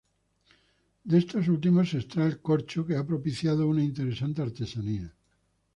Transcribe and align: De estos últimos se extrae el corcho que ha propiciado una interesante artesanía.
De 1.09 1.15
estos 1.19 1.47
últimos 1.55 1.91
se 1.91 1.97
extrae 1.99 2.25
el 2.29 2.41
corcho 2.47 2.87
que 2.87 2.95
ha 2.95 3.05
propiciado 3.05 3.67
una 3.67 3.83
interesante 3.83 4.41
artesanía. 4.41 5.13